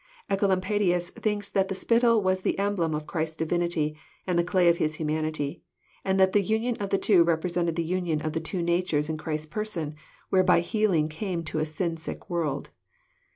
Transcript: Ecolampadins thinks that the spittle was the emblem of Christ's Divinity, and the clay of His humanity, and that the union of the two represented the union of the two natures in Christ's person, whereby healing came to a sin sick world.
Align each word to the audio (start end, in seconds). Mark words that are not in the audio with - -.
Ecolampadins 0.31 1.11
thinks 1.11 1.47
that 1.51 1.67
the 1.67 1.75
spittle 1.75 2.23
was 2.23 2.41
the 2.41 2.57
emblem 2.57 2.95
of 2.95 3.05
Christ's 3.05 3.35
Divinity, 3.35 3.95
and 4.25 4.35
the 4.39 4.43
clay 4.43 4.67
of 4.67 4.77
His 4.77 4.95
humanity, 4.95 5.61
and 6.03 6.19
that 6.19 6.31
the 6.33 6.41
union 6.41 6.75
of 6.77 6.89
the 6.89 6.97
two 6.97 7.23
represented 7.23 7.75
the 7.75 7.83
union 7.83 8.19
of 8.21 8.33
the 8.33 8.39
two 8.39 8.63
natures 8.63 9.09
in 9.09 9.17
Christ's 9.19 9.45
person, 9.45 9.93
whereby 10.31 10.61
healing 10.61 11.07
came 11.07 11.43
to 11.43 11.59
a 11.59 11.65
sin 11.65 11.97
sick 11.97 12.31
world. 12.31 12.71